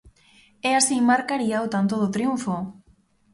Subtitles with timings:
[0.67, 2.55] E así marcaría o tanto do triunfo.